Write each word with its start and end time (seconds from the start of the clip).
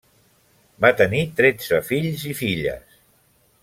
Va 0.85 0.91
tenir 1.01 1.21
tretze 1.41 1.83
fills 1.91 2.27
i 2.33 2.37
filles. 2.43 3.01